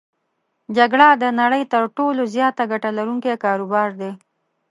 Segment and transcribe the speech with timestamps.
[0.77, 4.11] جګړه د نړی تر ټولو زیاته ګټه لرونکی کاروبار دی.